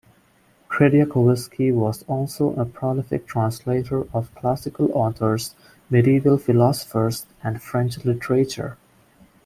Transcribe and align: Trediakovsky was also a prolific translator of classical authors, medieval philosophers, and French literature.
Trediakovsky 0.71 1.71
was 1.71 2.01
also 2.07 2.55
a 2.55 2.65
prolific 2.65 3.27
translator 3.27 4.07
of 4.15 4.33
classical 4.33 4.89
authors, 4.93 5.53
medieval 5.91 6.39
philosophers, 6.39 7.27
and 7.43 7.61
French 7.61 8.03
literature. 8.03 8.77